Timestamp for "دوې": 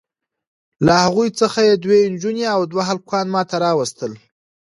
1.83-1.99